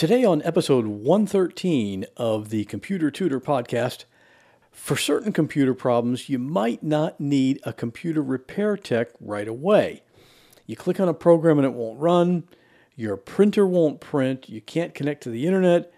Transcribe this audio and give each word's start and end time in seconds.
Today, 0.00 0.24
on 0.24 0.40
episode 0.44 0.86
113 0.86 2.06
of 2.16 2.48
the 2.48 2.64
Computer 2.64 3.10
Tutor 3.10 3.38
podcast, 3.38 4.04
for 4.72 4.96
certain 4.96 5.30
computer 5.30 5.74
problems, 5.74 6.30
you 6.30 6.38
might 6.38 6.82
not 6.82 7.20
need 7.20 7.60
a 7.64 7.74
computer 7.74 8.22
repair 8.22 8.78
tech 8.78 9.08
right 9.20 9.46
away. 9.46 10.02
You 10.64 10.74
click 10.74 11.00
on 11.00 11.08
a 11.10 11.12
program 11.12 11.58
and 11.58 11.66
it 11.66 11.74
won't 11.74 12.00
run, 12.00 12.44
your 12.96 13.18
printer 13.18 13.66
won't 13.66 14.00
print, 14.00 14.48
you 14.48 14.62
can't 14.62 14.94
connect 14.94 15.22
to 15.24 15.28
the 15.28 15.46
internet, 15.46 15.92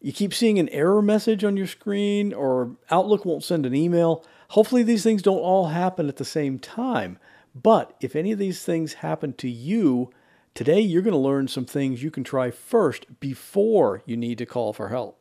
you 0.00 0.12
keep 0.12 0.34
seeing 0.34 0.58
an 0.58 0.68
error 0.70 1.00
message 1.00 1.44
on 1.44 1.56
your 1.56 1.68
screen, 1.68 2.34
or 2.34 2.74
Outlook 2.90 3.24
won't 3.24 3.44
send 3.44 3.64
an 3.64 3.72
email. 3.72 4.26
Hopefully, 4.48 4.82
these 4.82 5.04
things 5.04 5.22
don't 5.22 5.38
all 5.38 5.68
happen 5.68 6.08
at 6.08 6.16
the 6.16 6.24
same 6.24 6.58
time. 6.58 7.20
But 7.54 7.94
if 8.00 8.16
any 8.16 8.32
of 8.32 8.40
these 8.40 8.64
things 8.64 8.94
happen 8.94 9.32
to 9.34 9.48
you, 9.48 10.10
Today, 10.58 10.80
you're 10.80 11.02
going 11.02 11.12
to 11.12 11.18
learn 11.20 11.46
some 11.46 11.66
things 11.66 12.02
you 12.02 12.10
can 12.10 12.24
try 12.24 12.50
first 12.50 13.20
before 13.20 14.02
you 14.06 14.16
need 14.16 14.38
to 14.38 14.44
call 14.44 14.72
for 14.72 14.88
help. 14.88 15.20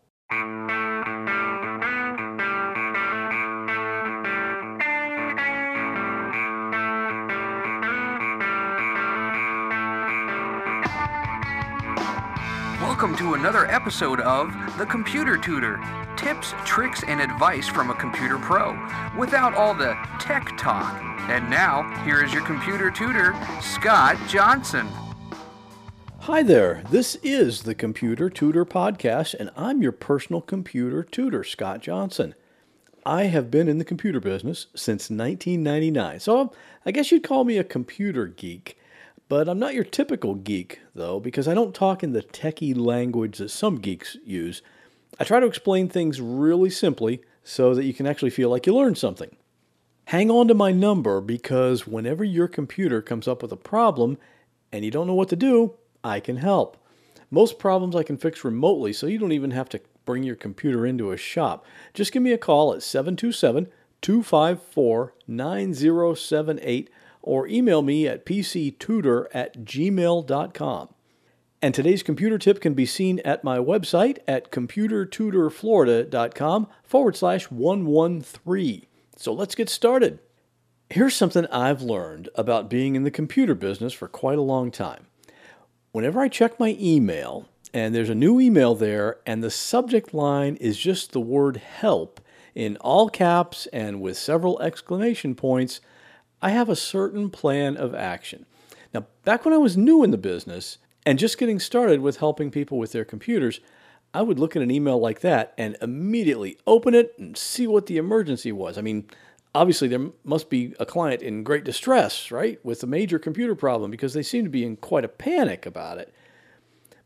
Welcome 12.81 13.16
to 13.17 13.36
another 13.36 13.67
episode 13.67 14.22
of 14.22 14.52
The 14.80 14.88
Computer 14.88 15.38
Tutor 15.38 15.80
tips, 16.16 16.56
tricks, 16.66 17.04
and 17.08 17.22
advice 17.22 17.67
from 17.67 17.92
a 17.92 17.94
computer 17.94 18.40
pro 18.40 18.72
without 19.16 19.54
all 19.54 19.76
the 19.76 19.95
tech 20.20 20.58
talk. 20.58 21.00
And 21.30 21.48
now, 21.48 21.84
here 22.04 22.23
is 22.23 22.34
your 22.34 22.44
computer 22.44 22.90
tutor, 22.90 23.36
Scott 23.62 24.17
Johnson. 24.28 24.90
Hi 26.27 26.44
there. 26.44 26.84
This 26.91 27.16
is 27.23 27.63
the 27.63 27.73
Computer 27.73 28.30
Tutor 28.30 28.66
Podcast, 28.66 29.34
and 29.34 29.49
I'm 29.55 29.81
your 29.81 29.94
personal 29.94 30.41
computer 30.41 31.02
tutor, 31.02 31.41
Scott 31.45 31.81
Johnson. 31.81 32.36
I 33.06 33.28
have 33.28 33.50
been 33.50 33.69
in 33.69 33.78
the 33.78 33.86
computer 33.86 34.19
business 34.19 34.67
since 34.75 35.09
1999, 35.09 36.19
so 36.19 36.52
I 36.86 36.92
guess 36.92 37.14
you'd 37.14 37.23
call 37.23 37.45
me 37.45 37.58
a 37.58 37.64
computer 37.64 38.28
geek. 38.28 38.78
But 39.30 39.47
I'm 39.47 39.58
not 39.58 39.73
your 39.73 39.86
typical 39.86 40.36
geek, 40.36 40.81
though, 40.94 41.22
because 41.22 41.47
I 41.47 41.53
don't 41.53 41.73
talk 41.73 42.03
in 42.03 42.11
the 42.11 42.23
techie 42.23 42.75
language 42.75 43.38
that 43.38 43.47
some 43.47 43.78
geeks 43.78 44.17
use. 44.25 44.62
I 45.22 45.23
try 45.23 45.39
to 45.39 45.47
explain 45.47 45.88
things 45.88 46.19
really 46.19 46.69
simply 46.69 47.22
so 47.45 47.73
that 47.73 47.86
you 47.86 47.94
can 47.94 48.06
actually 48.06 48.31
feel 48.31 48.50
like 48.50 48.67
you 48.67 48.75
learned 48.75 48.97
something. 48.97 49.34
Hang 50.08 50.30
on 50.30 50.50
to 50.50 50.53
my 50.53 50.73
number 50.73 51.22
because 51.22 51.88
whenever 51.88 52.25
your 52.25 52.50
computer 52.50 53.02
comes 53.02 53.30
up 53.30 53.41
with 53.41 53.53
a 53.53 53.56
problem 53.56 54.17
and 54.73 54.84
you 54.84 54.91
don't 54.91 55.08
know 55.08 55.14
what 55.16 55.30
to 55.30 55.38
do, 55.38 55.75
I 56.08 56.22
can 56.22 56.38
help. 56.38 56.77
Most 57.30 57.59
problems 57.59 57.94
I 57.95 58.02
can 58.03 58.17
fix 58.17 58.45
remotely, 58.45 58.94
so 58.94 59.05
you 59.05 59.19
don't 59.19 59.33
even 59.33 59.52
have 59.52 59.67
to 59.69 59.81
bring 60.05 60.23
your 60.23 60.38
computer 60.38 60.86
into 60.86 61.11
a 61.11 61.17
shop. 61.17 61.66
Just 61.94 62.13
give 62.13 62.23
me 62.23 62.31
a 62.31 62.38
call 62.38 62.73
at 62.73 62.81
727 62.81 63.67
254 64.02 65.13
9078 65.28 66.89
or 67.22 67.45
email 67.47 67.81
me 67.81 68.08
at 68.08 68.25
pctutor 68.25 69.25
at 69.33 69.66
gmail.com. 69.66 70.89
And 71.61 71.73
today's 71.73 72.03
computer 72.03 72.38
tip 72.38 72.61
can 72.61 72.73
be 72.73 72.85
seen 72.85 73.19
at 73.25 73.44
my 73.44 73.58
website 73.58 74.19
at 74.28 74.50
computertutorflorida.com 74.52 76.67
forward 76.83 77.17
slash 77.17 77.52
113. 77.52 78.85
So 79.17 79.33
let's 79.33 79.55
get 79.55 79.67
started. 79.67 80.19
Here's 80.89 81.16
something 81.16 81.45
I've 81.47 81.81
learned 81.81 82.30
about 82.35 82.69
being 82.69 82.95
in 82.95 83.03
the 83.03 83.11
computer 83.11 83.55
business 83.55 83.91
for 83.91 84.08
quite 84.08 84.38
a 84.38 84.44
long 84.44 84.72
time 84.72 85.08
whenever 85.98 86.22
I 86.22 86.28
check 86.28 86.59
my 86.59 86.78
email 86.80 87.48
and 87.73 87.95
there's 87.95 88.12
a 88.12 88.14
new 88.14 88.40
email 88.40 88.76
there 88.76 89.17
and 89.26 89.44
the 89.44 89.50
subject 89.50 90.14
line 90.14 90.56
is 90.58 90.78
just 90.78 91.12
the 91.12 91.20
word 91.20 91.58
help 91.58 92.22
in 92.53 92.78
all 92.81 93.09
caps 93.09 93.66
and 93.73 94.00
with 94.00 94.16
several 94.16 94.62
exclamation 94.62 95.34
points, 95.34 95.81
I 96.40 96.52
have 96.52 96.69
a 96.69 96.75
certain 96.75 97.31
plan 97.31 97.75
of 97.78 97.96
action. 97.96 98.46
Now, 98.94 99.08
back 99.24 99.44
when 99.44 99.56
I 99.56 99.58
was 99.58 99.75
new 99.75 100.03
in 100.03 100.12
the 100.12 100.19
business 100.19 100.78
and 101.03 101.18
just 101.18 101.40
getting 101.40 101.59
started 101.59 102.02
with 102.02 102.18
helping 102.18 102.52
people 102.52 102.78
with 102.78 102.91
their 102.91 103.03
computers, 103.03 103.59
I 104.14 104.22
would 104.22 104.38
look 104.38 104.56
at 104.56 104.62
an 104.62 104.69
email 104.69 105.00
like 105.00 105.22
that 105.22 105.56
and 105.58 105.78
immediately 105.81 106.59
open 106.68 106.94
it 106.94 107.16
and 107.18 107.35
see 107.35 107.66
what 107.66 107.88
the 107.88 107.97
emergency 107.97 108.52
was. 108.52 108.78
I 108.78 108.81
mean, 108.81 109.09
obviously 109.57 109.88
there 109.88 110.12
must 110.23 110.50
be 110.50 110.75
a 110.79 110.85
client 110.85 111.22
in 111.22 111.44
great 111.44 111.63
distress, 111.63 112.29
right, 112.29 112.63
with 112.63 112.84
a 112.84 112.88
major 112.88 113.18
computer 113.18 113.56
problem 113.56 113.90
because 113.90 114.13
they 114.13 114.22
seem 114.22 114.44
to 114.44 114.50
be 114.50 114.63
in 114.63 114.75
quite 114.78 115.03
a 115.03 115.09
panic 115.09 115.66
about 115.66 115.97
it. 115.97 116.13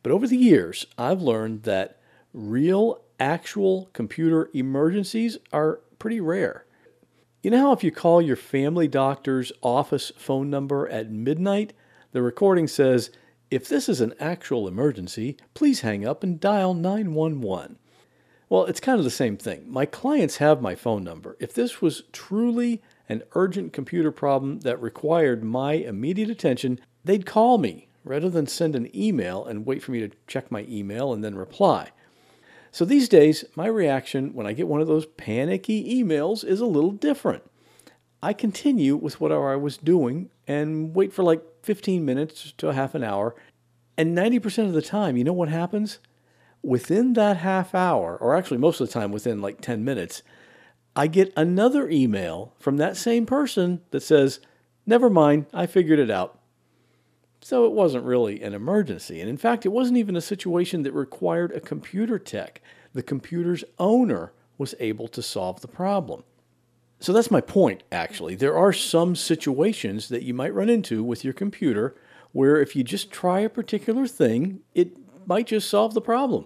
But 0.04 0.12
over 0.12 0.28
the 0.28 0.38
years, 0.38 0.86
I've 0.98 1.22
learned 1.22 1.64
that 1.64 2.00
real, 2.34 3.02
actual 3.20 3.90
computer 3.94 4.50
emergencies 4.54 5.38
are 5.54 5.80
pretty 5.98 6.20
rare. 6.20 6.66
You 7.42 7.52
know 7.52 7.60
how 7.60 7.72
if 7.72 7.84
you 7.84 7.92
call 7.92 8.22
your 8.22 8.36
family 8.36 8.88
doctor's 8.88 9.52
office 9.62 10.12
phone 10.18 10.50
number 10.50 10.88
at 10.90 11.10
midnight, 11.10 11.74
the 12.12 12.22
recording 12.22 12.68
says, 12.68 13.12
if 13.50 13.68
this 13.68 13.88
is 13.88 14.02
an 14.02 14.14
actual 14.20 14.68
emergency, 14.68 15.38
please 15.54 15.82
hang 15.82 16.06
up 16.06 16.24
and 16.24 16.40
dial 16.40 16.74
911. 16.74 17.78
Well, 18.52 18.66
it's 18.66 18.82
kind 18.82 18.98
of 18.98 19.06
the 19.06 19.12
same 19.12 19.38
thing. 19.38 19.64
My 19.72 19.86
clients 19.86 20.36
have 20.38 20.62
my 20.62 20.76
phone 20.76 21.06
number. 21.06 21.38
If 21.40 21.54
this 21.54 21.82
was 21.82 22.04
truly 22.12 22.82
an 23.08 23.24
urgent 23.32 23.72
computer 23.72 24.12
problem 24.12 24.60
that 24.60 24.82
required 24.82 25.42
my 25.42 25.76
immediate 25.76 26.30
attention, 26.30 26.78
they'd 27.06 27.26
call 27.26 27.60
me 27.60 27.88
rather 28.04 28.30
than 28.30 28.48
send 28.48 28.76
an 28.76 28.94
email 28.94 29.46
and 29.46 29.66
wait 29.66 29.82
for 29.82 29.94
me 29.94 30.02
to 30.02 30.14
check 30.28 30.52
my 30.52 30.66
email 30.68 31.14
and 31.14 31.24
then 31.24 31.36
reply. 31.36 31.92
So 32.72 32.84
these 32.84 33.08
days, 33.08 33.46
my 33.56 33.68
reaction 33.68 34.34
when 34.34 34.46
I 34.46 34.52
get 34.52 34.68
one 34.68 34.82
of 34.82 34.88
those 34.88 35.06
panicky 35.06 36.04
emails 36.04 36.44
is 36.44 36.60
a 36.60 36.66
little 36.66 36.92
different. 36.92 37.50
I 38.22 38.34
continue 38.34 38.98
with 38.98 39.22
whatever 39.22 39.50
I 39.50 39.56
was 39.56 39.78
doing 39.78 40.30
and 40.46 40.94
wait 40.94 41.14
for 41.14 41.24
like 41.24 41.42
15 41.64 42.04
minutes 42.04 42.52
to 42.58 42.68
a 42.68 42.74
half 42.74 42.96
an 42.96 43.04
hour. 43.06 43.34
And 43.98 44.18
90% 44.18 44.68
of 44.68 44.74
the 44.74 44.82
time, 44.82 45.16
you 45.16 45.24
know 45.24 45.32
what 45.32 45.48
happens? 45.48 46.00
Within 46.64 47.14
that 47.14 47.38
half 47.38 47.74
hour, 47.74 48.18
or 48.18 48.36
actually 48.36 48.58
most 48.58 48.80
of 48.80 48.88
the 48.88 48.94
time 48.94 49.12
within 49.12 49.42
like 49.42 49.62
10 49.62 49.84
minutes, 49.84 50.24
I 50.96 51.08
get 51.08 51.34
another 51.36 51.90
email 51.90 52.54
from 52.60 52.78
that 52.78 52.98
same 52.98 53.26
person 53.26 53.82
that 53.92 54.04
says, 54.04 54.40
Never 54.86 55.10
mind, 55.10 55.46
I 55.54 55.68
figured 55.68 56.00
it 56.00 56.10
out. 56.10 56.40
So 57.40 57.66
it 57.66 57.72
wasn't 57.72 58.06
really 58.06 58.42
an 58.42 58.54
emergency. 58.54 59.20
And 59.20 59.30
in 59.30 59.38
fact, 59.38 59.66
it 59.66 59.70
wasn't 59.70 59.98
even 59.98 60.16
a 60.16 60.22
situation 60.22 60.84
that 60.84 60.94
required 60.94 61.52
a 61.52 61.60
computer 61.60 62.20
tech. 62.20 62.62
The 62.94 63.04
computer's 63.04 63.64
owner 63.80 64.34
was 64.58 64.76
able 64.80 65.08
to 65.10 65.22
solve 65.22 65.62
the 65.62 65.68
problem. 65.68 66.24
So 67.00 67.14
that's 67.14 67.32
my 67.32 67.42
point, 67.42 67.84
actually. 67.92 68.36
There 68.36 68.56
are 68.56 68.74
some 68.74 69.16
situations 69.16 70.10
that 70.10 70.22
you 70.24 70.36
might 70.36 70.54
run 70.54 70.70
into 70.70 71.04
with 71.04 71.24
your 71.24 71.34
computer 71.34 71.96
where 72.32 72.62
if 72.62 72.76
you 72.76 72.84
just 72.84 73.12
try 73.12 73.40
a 73.40 73.50
particular 73.50 74.06
thing, 74.06 74.60
it 74.76 74.96
might 75.32 75.48
just 75.48 75.70
solve 75.70 75.94
the 75.94 76.02
problem. 76.02 76.46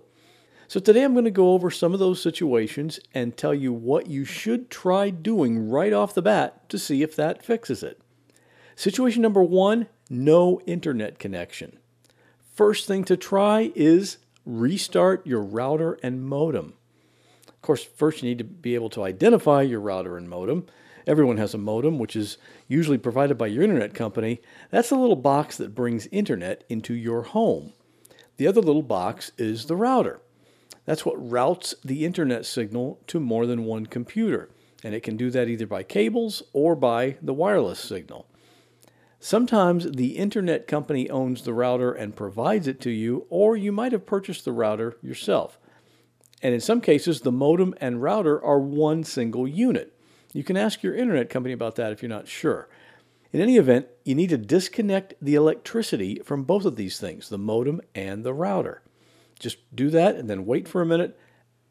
So, 0.67 0.79
today 0.79 1.03
I'm 1.03 1.13
going 1.13 1.25
to 1.25 1.31
go 1.31 1.53
over 1.53 1.71
some 1.71 1.91
of 1.91 1.99
those 1.99 2.21
situations 2.21 2.99
and 3.15 3.35
tell 3.35 3.51
you 3.51 3.73
what 3.73 4.05
you 4.05 4.25
should 4.25 4.69
try 4.69 5.09
doing 5.09 5.71
right 5.71 5.91
off 5.91 6.13
the 6.13 6.21
bat 6.21 6.69
to 6.69 6.77
see 6.77 7.01
if 7.01 7.15
that 7.15 7.43
fixes 7.43 7.81
it. 7.81 7.99
Situation 8.75 9.23
number 9.23 9.41
one 9.41 9.87
no 10.07 10.61
internet 10.67 11.17
connection. 11.17 11.79
First 12.53 12.85
thing 12.85 13.03
to 13.05 13.17
try 13.17 13.71
is 13.73 14.19
restart 14.45 15.25
your 15.25 15.41
router 15.41 15.97
and 16.03 16.23
modem. 16.23 16.75
Of 17.47 17.61
course, 17.63 17.83
first 17.83 18.21
you 18.21 18.29
need 18.29 18.37
to 18.37 18.43
be 18.43 18.75
able 18.75 18.91
to 18.91 19.03
identify 19.03 19.63
your 19.63 19.79
router 19.79 20.15
and 20.15 20.29
modem. 20.29 20.67
Everyone 21.07 21.37
has 21.37 21.55
a 21.55 21.57
modem, 21.57 21.97
which 21.97 22.15
is 22.15 22.37
usually 22.67 22.99
provided 22.99 23.35
by 23.35 23.47
your 23.47 23.63
internet 23.63 23.95
company. 23.95 24.41
That's 24.69 24.91
a 24.91 24.95
little 24.95 25.15
box 25.15 25.57
that 25.57 25.73
brings 25.73 26.05
internet 26.11 26.63
into 26.69 26.93
your 26.93 27.23
home. 27.23 27.73
The 28.37 28.47
other 28.47 28.61
little 28.61 28.83
box 28.83 29.31
is 29.37 29.65
the 29.65 29.75
router. 29.75 30.19
That's 30.85 31.05
what 31.05 31.31
routes 31.31 31.73
the 31.83 32.05
internet 32.05 32.45
signal 32.45 32.99
to 33.07 33.19
more 33.19 33.45
than 33.45 33.65
one 33.65 33.85
computer, 33.85 34.49
and 34.83 34.93
it 34.93 35.03
can 35.03 35.17
do 35.17 35.31
that 35.31 35.47
either 35.47 35.65
by 35.65 35.83
cables 35.83 36.43
or 36.53 36.75
by 36.75 37.17
the 37.21 37.33
wireless 37.33 37.79
signal. 37.79 38.27
Sometimes 39.19 39.91
the 39.91 40.17
internet 40.17 40.67
company 40.67 41.09
owns 41.09 41.41
the 41.41 41.53
router 41.53 41.91
and 41.91 42.15
provides 42.15 42.67
it 42.67 42.79
to 42.81 42.91
you, 42.91 43.25
or 43.29 43.57
you 43.57 43.71
might 43.71 43.91
have 43.91 44.05
purchased 44.05 44.45
the 44.45 44.51
router 44.51 44.97
yourself. 45.01 45.57
And 46.43 46.53
in 46.53 46.59
some 46.59 46.81
cases, 46.81 47.21
the 47.21 47.31
modem 47.31 47.73
and 47.81 48.03
router 48.03 48.43
are 48.43 48.59
one 48.59 49.03
single 49.03 49.47
unit. 49.47 49.97
You 50.33 50.43
can 50.43 50.57
ask 50.57 50.83
your 50.83 50.93
internet 50.93 51.29
company 51.29 51.53
about 51.53 51.75
that 51.77 51.91
if 51.91 52.03
you're 52.03 52.09
not 52.09 52.27
sure. 52.27 52.67
In 53.35 53.41
any 53.41 53.57
event, 53.57 53.87
you 54.05 54.15
need 54.15 54.29
to 54.29 54.37
disconnect 54.37 55.13
the 55.21 55.35
electricity 55.35 56.21
from 56.23 56.45
both 56.45 56.63
of 56.63 56.77
these 56.77 57.01
things, 57.01 57.27
the 57.27 57.37
modem 57.37 57.81
and 57.93 58.23
the 58.23 58.33
router. 58.33 58.81
Just 59.37 59.57
do 59.75 59.89
that 59.89 60.15
and 60.15 60.29
then 60.29 60.45
wait 60.45 60.69
for 60.69 60.81
a 60.81 60.85
minute 60.85 61.19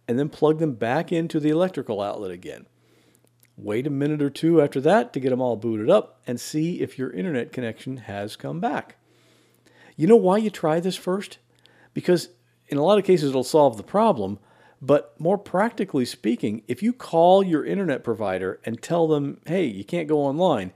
and 0.07 0.19
then 0.19 0.29
plug 0.29 0.59
them 0.59 0.75
back 0.75 1.11
into 1.11 1.41
the 1.41 1.49
electrical 1.49 2.03
outlet 2.03 2.31
again. 2.31 2.67
Wait 3.57 3.87
a 3.87 3.91
minute 3.91 4.21
or 4.21 4.29
two 4.29 4.61
after 4.61 4.79
that 4.83 5.15
to 5.15 5.21
get 5.21 5.31
them 5.31 5.41
all 5.41 5.57
booted 5.57 5.89
up 5.89 6.21
and 6.27 6.39
see 6.39 6.83
if 6.83 6.99
your 6.99 7.11
internet 7.13 7.51
connection 7.51 7.97
has 7.97 8.37
come 8.37 8.61
back. 8.61 8.97
You 9.97 10.07
know 10.07 10.17
why 10.17 10.37
you 10.37 10.51
try 10.51 10.81
this 10.81 10.97
first? 10.97 11.39
Because 11.95 12.29
In 12.69 12.77
a 12.77 12.83
lot 12.83 12.99
of 12.99 13.07
cases, 13.07 13.31
it'll 13.31 13.43
solve 13.43 13.79
the 13.79 13.83
problem. 13.83 14.39
But 14.83 15.19
more 15.19 15.39
practically 15.39 16.05
speaking, 16.05 16.63
if 16.69 16.83
you 16.83 16.93
call 16.93 17.43
your 17.43 17.65
internet 17.65 18.05
provider 18.05 18.61
and 18.67 18.83
tell 18.83 19.07
them, 19.09 19.41
hey, 19.47 19.65
you 19.65 19.83
can't 19.83 20.09
go 20.09 20.21
online, 20.21 20.75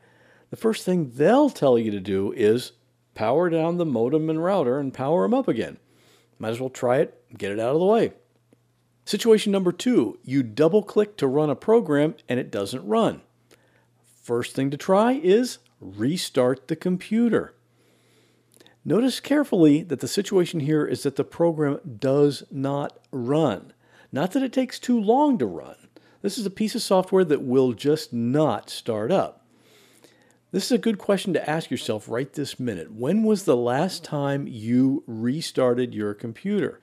the 0.51 0.57
first 0.57 0.85
thing 0.85 1.13
they'll 1.15 1.51
tell 1.51 1.79
you 1.79 1.91
to 1.91 2.01
do 2.01 2.33
is 2.33 2.73
power 3.15 3.51
down 3.51 3.77
the 3.77 3.85
modem 3.85 4.31
and 4.31 4.43
router 4.43 4.79
and 4.79 4.95
power 4.95 5.23
them 5.23 5.35
up 5.35 5.49
again. 5.49 5.79
Might 6.39 6.51
as 6.51 6.61
well 6.61 6.71
try 6.71 6.99
it, 6.99 7.23
get 7.37 7.53
it 7.53 7.61
out 7.61 7.75
of 7.75 7.81
the 7.81 7.87
way. 7.87 8.13
Situation 9.05 9.53
number 9.53 9.73
two 9.73 10.19
you 10.23 10.43
double 10.43 10.83
click 10.83 11.17
to 11.17 11.27
run 11.27 11.51
a 11.51 11.57
program 11.57 12.15
and 12.29 12.39
it 12.39 12.51
doesn't 12.51 12.87
run. 12.87 13.23
First 14.23 14.55
thing 14.55 14.71
to 14.71 14.77
try 14.77 15.13
is 15.13 15.59
restart 15.81 16.69
the 16.69 16.77
computer. 16.77 17.55
Notice 18.85 19.21
carefully 19.21 19.83
that 19.83 20.01
the 20.01 20.09
situation 20.09 20.61
here 20.61 20.87
is 20.87 21.03
that 21.03 21.17
the 21.17 21.25
program 21.25 21.81
does 21.99 22.43
not 22.51 22.99
run. 23.11 23.73
Not 24.13 24.33
that 24.33 24.43
it 24.43 24.53
takes 24.53 24.79
too 24.79 24.99
long 24.99 25.39
to 25.39 25.47
run. 25.47 25.77
This 26.23 26.39
is 26.39 26.47
a 26.47 26.51
piece 26.51 26.75
of 26.75 26.83
software 26.83 27.25
that 27.25 27.43
will 27.43 27.73
just 27.73 28.13
not 28.13 28.71
start 28.71 29.13
up. 29.13 29.38
This 30.51 30.65
is 30.65 30.73
a 30.73 30.79
good 30.79 30.97
question 30.97 31.35
to 31.35 31.51
ask 31.51 31.71
yourself 31.71 32.09
right 32.09 32.33
this 32.33 32.59
minute. 32.59 32.91
When 32.91 33.23
was 33.23 33.45
the 33.45 33.55
last 33.55 34.03
time 34.03 34.47
you 34.49 35.05
restarted 35.07 35.95
your 35.95 36.15
computer? 36.15 36.81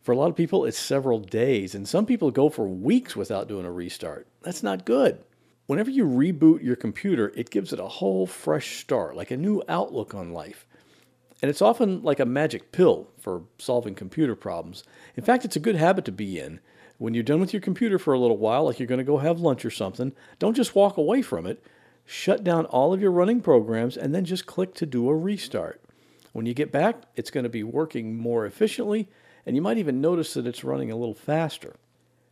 For 0.00 0.12
a 0.12 0.16
lot 0.16 0.30
of 0.30 0.36
people, 0.36 0.64
it's 0.64 0.78
several 0.78 1.18
days, 1.18 1.74
and 1.74 1.88
some 1.88 2.06
people 2.06 2.30
go 2.30 2.48
for 2.48 2.68
weeks 2.68 3.16
without 3.16 3.48
doing 3.48 3.66
a 3.66 3.72
restart. 3.72 4.28
That's 4.42 4.62
not 4.62 4.84
good. 4.84 5.24
Whenever 5.66 5.90
you 5.90 6.04
reboot 6.04 6.62
your 6.62 6.76
computer, 6.76 7.32
it 7.34 7.50
gives 7.50 7.72
it 7.72 7.80
a 7.80 7.88
whole 7.88 8.28
fresh 8.28 8.78
start, 8.78 9.16
like 9.16 9.32
a 9.32 9.36
new 9.36 9.60
outlook 9.68 10.14
on 10.14 10.32
life. 10.32 10.64
And 11.42 11.50
it's 11.50 11.62
often 11.62 12.04
like 12.04 12.20
a 12.20 12.24
magic 12.24 12.70
pill 12.70 13.08
for 13.18 13.42
solving 13.58 13.96
computer 13.96 14.36
problems. 14.36 14.84
In 15.16 15.24
fact, 15.24 15.44
it's 15.44 15.56
a 15.56 15.60
good 15.60 15.74
habit 15.74 16.04
to 16.04 16.12
be 16.12 16.38
in. 16.38 16.60
When 16.98 17.14
you're 17.14 17.24
done 17.24 17.40
with 17.40 17.52
your 17.52 17.62
computer 17.62 17.98
for 17.98 18.14
a 18.14 18.20
little 18.20 18.38
while, 18.38 18.66
like 18.66 18.78
you're 18.78 18.86
going 18.86 18.98
to 18.98 19.04
go 19.04 19.18
have 19.18 19.40
lunch 19.40 19.64
or 19.64 19.70
something, 19.70 20.12
don't 20.38 20.54
just 20.54 20.76
walk 20.76 20.96
away 20.96 21.22
from 21.22 21.44
it. 21.44 21.60
Shut 22.12 22.42
down 22.42 22.66
all 22.66 22.92
of 22.92 23.00
your 23.00 23.12
running 23.12 23.40
programs 23.40 23.96
and 23.96 24.12
then 24.12 24.24
just 24.24 24.44
click 24.44 24.74
to 24.74 24.84
do 24.84 25.08
a 25.08 25.14
restart. 25.14 25.80
When 26.32 26.44
you 26.44 26.54
get 26.54 26.72
back, 26.72 26.96
it's 27.14 27.30
going 27.30 27.44
to 27.44 27.48
be 27.48 27.62
working 27.62 28.16
more 28.16 28.44
efficiently, 28.44 29.08
and 29.46 29.54
you 29.54 29.62
might 29.62 29.78
even 29.78 30.00
notice 30.00 30.34
that 30.34 30.44
it's 30.44 30.64
running 30.64 30.90
a 30.90 30.96
little 30.96 31.14
faster. 31.14 31.76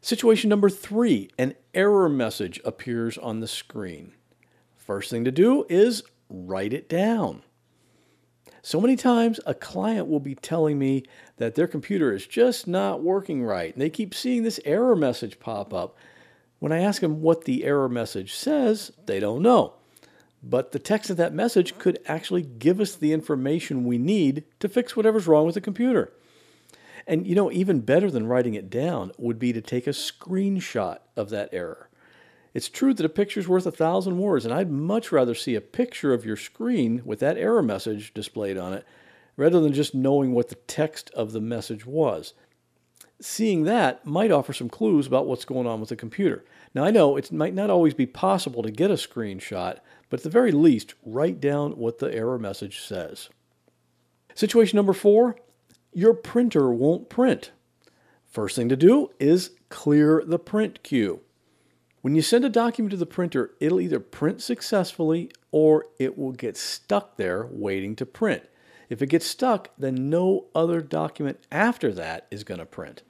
Situation 0.01 0.51
number 0.51 0.69
three 0.69 1.31
an 1.39 1.55
error 1.75 2.09
message 2.09 2.61
appears 2.65 3.17
on 3.19 3.39
the 3.39 3.47
screen. 3.47 4.15
First 4.75 5.11
thing 5.11 5.25
to 5.25 5.31
do 5.31 5.65
is 5.69 6.03
write 6.29 6.73
it 6.73 6.89
down. 6.89 7.45
So 8.63 8.81
many 8.81 8.97
times 8.97 9.39
a 9.47 9.55
client 9.55 10.09
will 10.09 10.19
be 10.19 10.35
telling 10.35 10.77
me 10.81 11.05
that 11.37 11.55
their 11.55 11.69
computer 11.69 12.13
is 12.13 12.27
just 12.27 12.67
not 12.67 13.05
working 13.05 13.45
right, 13.45 13.73
and 13.73 13.81
they 13.81 13.91
keep 13.91 14.13
seeing 14.13 14.43
this 14.43 14.59
error 14.65 14.97
message 14.97 15.39
pop 15.39 15.73
up. 15.73 15.97
When 16.59 16.73
I 16.73 16.81
ask 16.81 17.01
them 17.01 17.23
what 17.23 17.45
the 17.45 17.65
error 17.65 17.89
message 17.89 18.35
says, 18.35 18.93
they 19.07 19.21
don't 19.21 19.43
know. 19.43 19.75
But 20.43 20.73
the 20.73 20.79
text 20.79 21.11
of 21.11 21.17
that 21.17 21.35
message 21.35 21.79
could 21.79 21.99
actually 22.07 22.43
give 22.43 22.81
us 22.81 22.95
the 22.95 23.13
information 23.13 23.85
we 23.85 23.99
need 23.99 24.45
to 24.61 24.69
fix 24.69 24.97
whatever's 24.97 25.27
wrong 25.27 25.47
with 25.47 25.55
the 25.55 25.61
computer. 25.61 26.13
And 27.07 27.27
you 27.27 27.35
know, 27.35 27.51
even 27.51 27.81
better 27.81 28.11
than 28.11 28.27
writing 28.27 28.55
it 28.55 28.71
down 28.71 29.13
would 29.19 29.39
be 29.39 29.53
to 29.53 29.61
take 29.61 29.87
a 29.87 29.91
screenshot 29.91 30.99
of 31.17 31.31
that 31.31 31.49
error. 31.53 31.89
It's 32.55 32.69
true 32.69 32.95
that 32.95 33.07
a 33.07 33.11
picture's 33.11 33.49
worth 33.49 33.67
a 33.67 33.73
thousand 33.73 34.19
words, 34.19 34.45
and 34.45 34.55
I'd 34.55 34.71
much 34.71 35.13
rather 35.13 35.35
see 35.35 35.55
a 35.55 35.61
picture 35.61 36.13
of 36.13 36.25
your 36.25 36.37
screen 36.37 37.03
with 37.05 37.21
that 37.21 37.37
error 37.37 37.63
message 37.63 38.13
displayed 38.15 38.57
on 38.57 38.73
it 38.73 38.85
rather 39.37 39.61
than 39.61 39.73
just 39.73 39.95
knowing 39.95 40.33
what 40.33 40.49
the 40.49 40.57
text 40.57 41.11
of 41.11 41.33
the 41.33 41.41
message 41.41 41.87
was. 41.87 42.35
Seeing 43.21 43.65
that 43.65 44.07
might 44.07 44.31
offer 44.31 44.53
some 44.53 44.69
clues 44.69 45.07
about 45.07 45.27
what's 45.27 45.45
going 45.45 45.67
on 45.67 45.81
with 45.81 45.89
the 45.89 45.97
computer. 45.97 46.45
Now, 46.75 46.85
I 46.85 46.91
know 46.91 47.17
it 47.17 47.33
might 47.33 47.55
not 47.55 47.71
always 47.71 47.95
be 47.95 48.07
possible 48.07 48.63
to 48.63 48.71
get 48.71 48.91
a 48.91 48.95
screenshot, 48.95 49.79
but 50.09 50.21
at 50.21 50.25
the 50.25 50.31
very 50.31 50.53
least, 50.53 50.95
write 51.05 51.41
down 51.41 51.73
what 51.73 51.99
the 51.99 52.15
error 52.15 52.39
message 52.39 52.81
says. 52.81 53.29
Situation 54.35 54.77
number 54.77 54.93
four 54.93 55.37
your 55.93 56.15
printer 56.15 56.71
won't 56.71 57.09
print. 57.09 57.51
First 58.27 58.55
thing 58.55 58.69
to 58.69 58.77
do 58.77 59.11
is 59.19 59.51
clear 59.69 60.23
the 60.25 60.39
print 60.39 60.83
queue. 60.83 61.21
When 62.03 62.15
you 62.15 62.23
send 62.23 62.45
a 62.45 62.51
document 62.51 62.93
to 62.93 62.97
the 62.97 63.07
printer, 63.07 63.51
it'll 63.59 63.81
either 63.81 63.99
print 63.99 64.41
successfully 64.41 65.31
or 65.51 65.87
it 65.99 66.17
will 66.17 66.33
get 66.33 66.57
stuck 66.57 67.17
there 67.17 67.49
waiting 67.51 67.97
to 67.97 68.07
print. 68.07 68.45
If 68.89 69.03
it 69.03 69.09
gets 69.09 69.27
stuck, 69.27 69.71
then 69.77 70.09
no 70.09 70.47
other 70.55 70.81
document 70.81 71.41
after 71.51 71.93
that 71.93 72.27
is 72.31 72.45
going 72.45 72.61
to 72.61 72.67
print. 72.67 73.03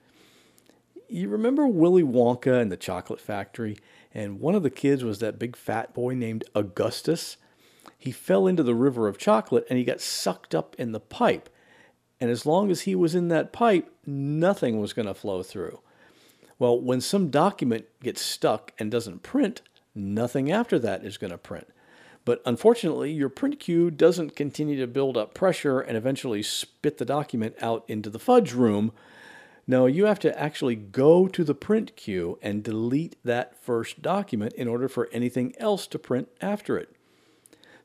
You 1.08 1.28
remember 1.28 1.66
Willy 1.66 2.02
Wonka 2.02 2.60
and 2.60 2.70
the 2.70 2.76
Chocolate 2.76 3.20
Factory? 3.20 3.78
And 4.12 4.40
one 4.40 4.54
of 4.54 4.62
the 4.62 4.70
kids 4.70 5.04
was 5.04 5.20
that 5.20 5.38
big 5.38 5.56
fat 5.56 5.94
boy 5.94 6.14
named 6.14 6.44
Augustus. 6.54 7.38
He 7.96 8.12
fell 8.12 8.46
into 8.46 8.62
the 8.62 8.74
river 8.74 9.08
of 9.08 9.16
chocolate 9.16 9.66
and 9.70 9.78
he 9.78 9.84
got 9.84 10.00
sucked 10.00 10.54
up 10.54 10.76
in 10.78 10.92
the 10.92 11.00
pipe. 11.00 11.48
And 12.20 12.30
as 12.30 12.44
long 12.44 12.70
as 12.70 12.82
he 12.82 12.94
was 12.94 13.14
in 13.14 13.28
that 13.28 13.52
pipe, 13.52 13.90
nothing 14.04 14.80
was 14.80 14.92
going 14.92 15.06
to 15.06 15.14
flow 15.14 15.42
through. 15.42 15.80
Well, 16.58 16.78
when 16.78 17.00
some 17.00 17.30
document 17.30 17.86
gets 18.02 18.20
stuck 18.20 18.72
and 18.78 18.90
doesn't 18.90 19.22
print, 19.22 19.62
nothing 19.94 20.50
after 20.50 20.78
that 20.80 21.04
is 21.04 21.16
going 21.16 21.30
to 21.30 21.38
print. 21.38 21.68
But 22.24 22.42
unfortunately, 22.44 23.12
your 23.12 23.30
print 23.30 23.60
queue 23.60 23.90
doesn't 23.90 24.36
continue 24.36 24.78
to 24.80 24.86
build 24.86 25.16
up 25.16 25.32
pressure 25.32 25.80
and 25.80 25.96
eventually 25.96 26.42
spit 26.42 26.98
the 26.98 27.04
document 27.06 27.54
out 27.62 27.84
into 27.88 28.10
the 28.10 28.18
fudge 28.18 28.52
room. 28.52 28.92
No, 29.68 29.86
you 29.86 30.06
have 30.06 30.18
to 30.20 30.36
actually 30.36 30.74
go 30.74 31.28
to 31.28 31.44
the 31.44 31.54
print 31.54 31.94
queue 31.94 32.38
and 32.42 32.64
delete 32.64 33.16
that 33.22 33.62
first 33.62 34.02
document 34.02 34.54
in 34.54 34.66
order 34.66 34.88
for 34.88 35.08
anything 35.12 35.54
else 35.58 35.86
to 35.88 35.98
print 35.98 36.28
after 36.40 36.76
it. 36.76 36.88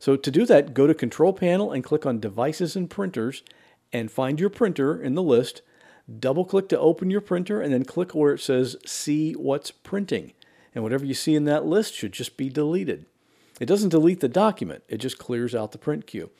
So 0.00 0.16
to 0.16 0.30
do 0.30 0.44
that, 0.46 0.74
go 0.74 0.88
to 0.88 0.94
Control 0.94 1.32
Panel 1.32 1.70
and 1.70 1.84
click 1.84 2.04
on 2.04 2.18
Devices 2.18 2.74
and 2.74 2.90
Printers 2.90 3.44
and 3.92 4.10
find 4.10 4.40
your 4.40 4.50
printer 4.50 5.00
in 5.00 5.14
the 5.14 5.22
list 5.22 5.62
double 6.20 6.44
click 6.44 6.68
to 6.68 6.78
open 6.78 7.10
your 7.10 7.20
printer, 7.20 7.60
and 7.60 7.72
then 7.72 7.84
click 7.84 8.14
where 8.14 8.34
it 8.34 8.40
says 8.40 8.76
See 8.84 9.32
What's 9.32 9.70
Printing. 9.70 10.32
And 10.74 10.82
whatever 10.82 11.04
you 11.04 11.14
see 11.14 11.34
in 11.34 11.44
that 11.44 11.66
list 11.66 11.94
should 11.94 12.12
just 12.12 12.36
be 12.36 12.48
deleted. 12.48 13.06
It 13.60 13.66
doesn't 13.66 13.90
delete 13.90 14.20
the 14.20 14.28
document, 14.28 14.82
it 14.88 14.98
just 14.98 15.18
clears 15.18 15.54
out 15.54 15.72
the 15.72 15.78
print 15.78 16.06
queue. 16.06 16.30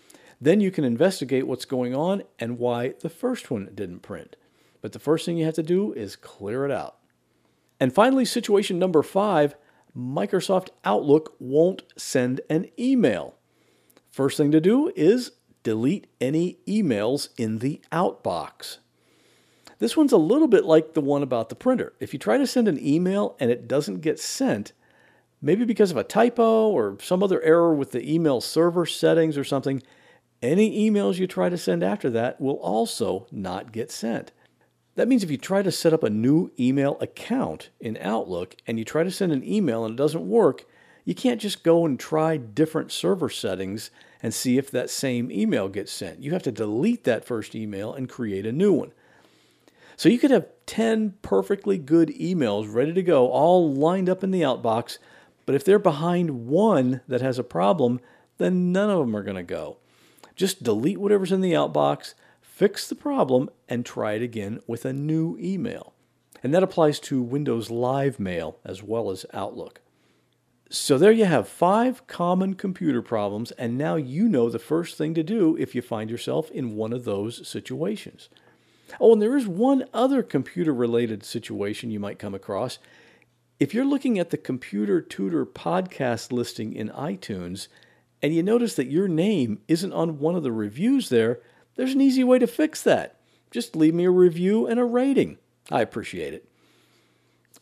Then 0.40 0.60
you 0.60 0.70
can 0.70 0.84
investigate 0.84 1.46
what's 1.46 1.64
going 1.64 1.94
on 1.94 2.24
and 2.40 2.58
why 2.58 2.94
the 3.00 3.08
first 3.08 3.50
one 3.50 3.70
didn't 3.72 4.00
print. 4.00 4.36
But 4.84 4.92
the 4.92 4.98
first 4.98 5.24
thing 5.24 5.38
you 5.38 5.46
have 5.46 5.54
to 5.54 5.62
do 5.62 5.94
is 5.94 6.14
clear 6.14 6.66
it 6.66 6.70
out. 6.70 6.98
And 7.80 7.90
finally, 7.90 8.26
situation 8.26 8.78
number 8.78 9.02
five 9.02 9.54
Microsoft 9.96 10.68
Outlook 10.84 11.34
won't 11.38 11.84
send 11.96 12.42
an 12.50 12.66
email. 12.78 13.34
First 14.10 14.36
thing 14.36 14.50
to 14.50 14.60
do 14.60 14.92
is 14.94 15.30
delete 15.62 16.06
any 16.20 16.58
emails 16.68 17.30
in 17.38 17.60
the 17.60 17.80
outbox. 17.92 18.76
This 19.78 19.96
one's 19.96 20.12
a 20.12 20.18
little 20.18 20.48
bit 20.48 20.66
like 20.66 20.92
the 20.92 21.00
one 21.00 21.22
about 21.22 21.48
the 21.48 21.54
printer. 21.54 21.94
If 21.98 22.12
you 22.12 22.18
try 22.18 22.36
to 22.36 22.46
send 22.46 22.68
an 22.68 22.78
email 22.78 23.36
and 23.40 23.50
it 23.50 23.66
doesn't 23.66 24.02
get 24.02 24.20
sent, 24.20 24.74
maybe 25.40 25.64
because 25.64 25.92
of 25.92 25.96
a 25.96 26.04
typo 26.04 26.68
or 26.68 26.98
some 27.00 27.22
other 27.22 27.40
error 27.40 27.74
with 27.74 27.92
the 27.92 28.06
email 28.06 28.42
server 28.42 28.84
settings 28.84 29.38
or 29.38 29.44
something, 29.44 29.82
any 30.42 30.90
emails 30.90 31.16
you 31.16 31.26
try 31.26 31.48
to 31.48 31.56
send 31.56 31.82
after 31.82 32.10
that 32.10 32.38
will 32.38 32.56
also 32.56 33.26
not 33.32 33.72
get 33.72 33.90
sent. 33.90 34.30
That 34.96 35.08
means 35.08 35.24
if 35.24 35.30
you 35.30 35.36
try 35.36 35.62
to 35.62 35.72
set 35.72 35.92
up 35.92 36.02
a 36.02 36.10
new 36.10 36.52
email 36.58 36.96
account 37.00 37.70
in 37.80 37.98
Outlook 38.00 38.56
and 38.66 38.78
you 38.78 38.84
try 38.84 39.02
to 39.02 39.10
send 39.10 39.32
an 39.32 39.44
email 39.44 39.84
and 39.84 39.94
it 39.94 40.02
doesn't 40.02 40.28
work, 40.28 40.64
you 41.04 41.14
can't 41.14 41.40
just 41.40 41.64
go 41.64 41.84
and 41.84 41.98
try 41.98 42.36
different 42.36 42.92
server 42.92 43.28
settings 43.28 43.90
and 44.22 44.32
see 44.32 44.56
if 44.56 44.70
that 44.70 44.88
same 44.88 45.30
email 45.30 45.68
gets 45.68 45.92
sent. 45.92 46.22
You 46.22 46.32
have 46.32 46.44
to 46.44 46.52
delete 46.52 47.04
that 47.04 47.24
first 47.24 47.54
email 47.54 47.92
and 47.92 48.08
create 48.08 48.46
a 48.46 48.52
new 48.52 48.72
one. 48.72 48.92
So 49.96 50.08
you 50.08 50.18
could 50.18 50.30
have 50.30 50.48
10 50.66 51.14
perfectly 51.22 51.76
good 51.78 52.08
emails 52.08 52.72
ready 52.72 52.92
to 52.92 53.02
go, 53.02 53.28
all 53.28 53.72
lined 53.72 54.08
up 54.08 54.24
in 54.24 54.30
the 54.30 54.42
outbox, 54.42 54.98
but 55.46 55.54
if 55.54 55.64
they're 55.64 55.78
behind 55.78 56.46
one 56.46 57.00
that 57.06 57.20
has 57.20 57.38
a 57.38 57.44
problem, 57.44 58.00
then 58.38 58.72
none 58.72 58.90
of 58.90 58.98
them 58.98 59.14
are 59.14 59.22
going 59.22 59.36
to 59.36 59.42
go. 59.42 59.76
Just 60.34 60.64
delete 60.64 60.98
whatever's 60.98 61.32
in 61.32 61.42
the 61.42 61.52
outbox, 61.52 62.14
fix 62.54 62.86
the 62.88 62.94
problem, 62.94 63.50
and 63.68 63.84
try 63.84 64.12
it 64.12 64.22
again 64.22 64.60
with 64.68 64.84
a 64.84 64.92
new 64.92 65.36
email. 65.40 65.92
And 66.40 66.54
that 66.54 66.62
applies 66.62 67.00
to 67.00 67.20
Windows 67.20 67.68
Live 67.68 68.20
Mail 68.20 68.60
as 68.64 68.80
well 68.80 69.10
as 69.10 69.26
Outlook. 69.32 69.80
So 70.70 70.96
there 70.96 71.10
you 71.10 71.24
have 71.24 71.48
five 71.48 72.06
common 72.06 72.54
computer 72.54 73.02
problems, 73.02 73.50
and 73.52 73.76
now 73.76 73.96
you 73.96 74.28
know 74.28 74.48
the 74.48 74.60
first 74.60 74.96
thing 74.96 75.14
to 75.14 75.24
do 75.24 75.56
if 75.56 75.74
you 75.74 75.82
find 75.82 76.08
yourself 76.08 76.48
in 76.52 76.76
one 76.76 76.92
of 76.92 77.04
those 77.04 77.46
situations. 77.46 78.28
Oh, 79.00 79.14
and 79.14 79.20
there 79.20 79.36
is 79.36 79.48
one 79.48 79.86
other 79.92 80.22
computer 80.22 80.72
related 80.72 81.24
situation 81.24 81.90
you 81.90 81.98
might 81.98 82.20
come 82.20 82.36
across. 82.36 82.78
If 83.58 83.74
you're 83.74 83.84
looking 83.84 84.16
at 84.16 84.30
the 84.30 84.36
Computer 84.36 85.00
Tutor 85.00 85.44
podcast 85.44 86.30
listing 86.30 86.72
in 86.72 86.88
iTunes 86.90 87.66
and 88.22 88.32
you 88.32 88.44
notice 88.44 88.76
that 88.76 88.86
your 88.90 89.08
name 89.08 89.58
isn't 89.66 89.92
on 89.92 90.20
one 90.20 90.36
of 90.36 90.44
the 90.44 90.52
reviews 90.52 91.08
there, 91.08 91.40
there's 91.76 91.94
an 91.94 92.00
easy 92.00 92.24
way 92.24 92.38
to 92.38 92.46
fix 92.46 92.82
that. 92.82 93.20
just 93.50 93.76
leave 93.76 93.94
me 93.94 94.04
a 94.04 94.10
review 94.10 94.66
and 94.66 94.80
a 94.80 94.84
rating. 94.84 95.38
I 95.70 95.80
appreciate 95.80 96.34
it. 96.34 96.48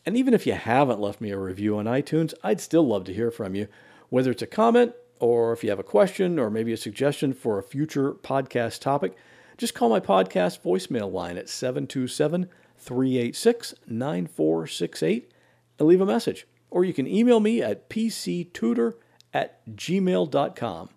And 0.05 0.17
even 0.17 0.33
if 0.33 0.45
you 0.45 0.53
haven't 0.53 0.99
left 0.99 1.21
me 1.21 1.31
a 1.31 1.37
review 1.37 1.77
on 1.77 1.85
iTunes, 1.85 2.33
I'd 2.43 2.59
still 2.59 2.85
love 2.85 3.05
to 3.05 3.13
hear 3.13 3.31
from 3.31 3.55
you, 3.55 3.67
whether 4.09 4.31
it's 4.31 4.41
a 4.41 4.47
comment 4.47 4.93
or 5.19 5.53
if 5.53 5.63
you 5.63 5.69
have 5.69 5.79
a 5.79 5.83
question 5.83 6.37
or 6.37 6.49
maybe 6.49 6.73
a 6.73 6.77
suggestion 6.77 7.33
for 7.33 7.57
a 7.57 7.63
future 7.63 8.11
podcast 8.11 8.81
topic. 8.81 9.15
Just 9.57 9.75
call 9.75 9.89
my 9.89 9.99
podcast 9.99 10.61
voicemail 10.61 11.11
line 11.11 11.37
at 11.37 11.47
727 11.47 12.49
386 12.77 13.75
9468 13.87 15.31
and 15.79 15.87
leave 15.87 16.01
a 16.01 16.05
message. 16.05 16.47
Or 16.69 16.83
you 16.83 16.93
can 16.93 17.07
email 17.07 17.39
me 17.39 17.61
at 17.61 17.89
pctutor 17.89 18.95
at 19.33 19.65
gmail.com. 19.65 20.89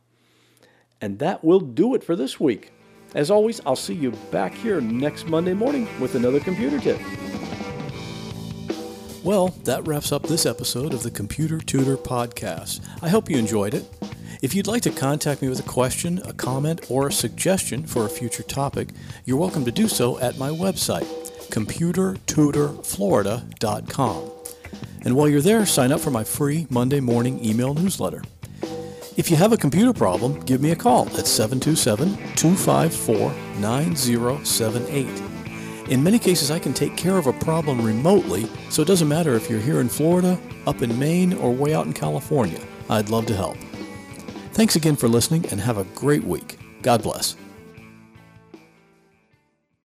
And 1.00 1.18
that 1.18 1.44
will 1.44 1.60
do 1.60 1.94
it 1.94 2.02
for 2.02 2.16
this 2.16 2.40
week. 2.40 2.72
As 3.16 3.30
always, 3.30 3.60
I'll 3.64 3.76
see 3.76 3.94
you 3.94 4.10
back 4.30 4.52
here 4.52 4.78
next 4.78 5.26
Monday 5.26 5.54
morning 5.54 5.88
with 5.98 6.16
another 6.16 6.38
computer 6.38 6.78
tip. 6.78 7.00
Well, 9.24 9.54
that 9.64 9.88
wraps 9.88 10.12
up 10.12 10.24
this 10.24 10.44
episode 10.44 10.92
of 10.92 11.02
the 11.02 11.10
Computer 11.10 11.58
Tutor 11.58 11.96
Podcast. 11.96 12.86
I 13.00 13.08
hope 13.08 13.30
you 13.30 13.38
enjoyed 13.38 13.72
it. 13.72 13.88
If 14.42 14.54
you'd 14.54 14.66
like 14.66 14.82
to 14.82 14.90
contact 14.90 15.40
me 15.40 15.48
with 15.48 15.60
a 15.60 15.68
question, 15.68 16.20
a 16.26 16.34
comment, 16.34 16.90
or 16.90 17.08
a 17.08 17.12
suggestion 17.12 17.86
for 17.86 18.04
a 18.04 18.10
future 18.10 18.42
topic, 18.42 18.90
you're 19.24 19.38
welcome 19.38 19.64
to 19.64 19.72
do 19.72 19.88
so 19.88 20.18
at 20.18 20.36
my 20.36 20.50
website, 20.50 21.06
computertutorflorida.com. 21.48 24.30
And 25.06 25.16
while 25.16 25.28
you're 25.30 25.40
there, 25.40 25.64
sign 25.64 25.90
up 25.90 26.00
for 26.00 26.10
my 26.10 26.22
free 26.22 26.66
Monday 26.68 27.00
morning 27.00 27.42
email 27.42 27.72
newsletter. 27.72 28.20
If 29.16 29.30
you 29.30 29.36
have 29.36 29.52
a 29.52 29.56
computer 29.56 29.94
problem, 29.94 30.38
give 30.40 30.60
me 30.60 30.72
a 30.72 30.76
call 30.76 31.06
at 31.16 31.26
727 31.26 32.16
254 32.36 33.32
9078. 33.60 35.22
In 35.88 36.02
many 36.02 36.18
cases, 36.18 36.50
I 36.50 36.58
can 36.58 36.74
take 36.74 36.98
care 36.98 37.16
of 37.16 37.26
a 37.26 37.32
problem 37.32 37.80
remotely, 37.80 38.46
so 38.68 38.82
it 38.82 38.88
doesn't 38.88 39.08
matter 39.08 39.34
if 39.34 39.48
you're 39.48 39.58
here 39.58 39.80
in 39.80 39.88
Florida, 39.88 40.38
up 40.66 40.82
in 40.82 40.98
Maine, 40.98 41.32
or 41.32 41.50
way 41.50 41.74
out 41.74 41.86
in 41.86 41.94
California. 41.94 42.60
I'd 42.90 43.08
love 43.08 43.24
to 43.26 43.34
help. 43.34 43.56
Thanks 44.52 44.76
again 44.76 44.96
for 44.96 45.08
listening 45.08 45.46
and 45.50 45.60
have 45.62 45.78
a 45.78 45.84
great 45.94 46.24
week. 46.24 46.58
God 46.82 47.02
bless. 47.02 47.36